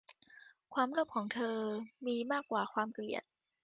[0.73, 1.57] ความโลภของเธอ
[2.05, 3.23] มีมากกว่าความเกลียด